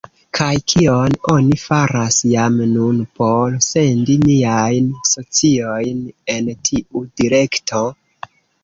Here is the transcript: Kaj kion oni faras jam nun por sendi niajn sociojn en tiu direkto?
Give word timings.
Kaj 0.37 0.53
kion 0.71 1.13
oni 1.33 1.57
faras 1.63 2.17
jam 2.31 2.57
nun 2.71 3.03
por 3.19 3.59
sendi 3.69 4.17
niajn 4.25 4.91
sociojn 5.13 6.05
en 6.39 6.53
tiu 6.71 7.09
direkto? 7.23 7.89